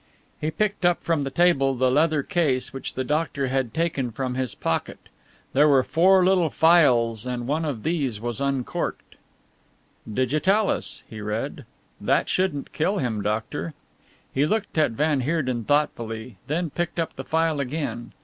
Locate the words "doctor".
3.03-3.49, 13.21-13.75